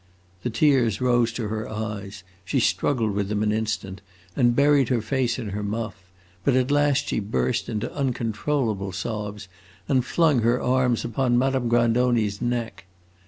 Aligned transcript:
The 0.41 0.49
tears 0.49 0.99
rose 0.99 1.31
to 1.33 1.49
her 1.49 1.69
eyes, 1.69 2.23
she 2.43 2.59
struggled 2.59 3.11
with 3.11 3.29
them 3.29 3.43
an 3.43 3.51
instant, 3.51 4.01
and 4.35 4.55
buried 4.55 4.89
her 4.89 4.99
face 4.99 5.37
in 5.37 5.49
her 5.49 5.61
muff; 5.61 6.09
but 6.43 6.55
at 6.55 6.71
last 6.71 7.09
she 7.09 7.19
burst 7.19 7.69
into 7.69 7.93
uncontrollable 7.93 8.93
sobs 8.93 9.47
and 9.87 10.03
flung 10.03 10.39
her 10.39 10.59
arms 10.59 11.05
upon 11.05 11.37
Madame 11.37 11.69
Grandoni's 11.69 12.41
neck. 12.41 12.85